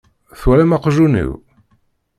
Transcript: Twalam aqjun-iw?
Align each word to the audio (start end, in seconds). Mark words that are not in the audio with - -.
Twalam 0.39 0.71
aqjun-iw? 0.75 1.31